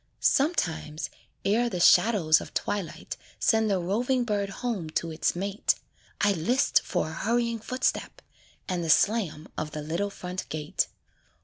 [0.19, 1.11] Sometimes,
[1.45, 5.75] ere the shadows of twilight Send the roving bird home to its mate,
[6.19, 8.19] I list for a hurrying footstep,
[8.67, 10.87] And the slam of the little front gate.